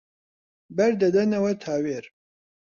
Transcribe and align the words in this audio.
بەر 0.77 0.91
دەدەنەوە 1.01 1.51
تاوێر 1.63 2.05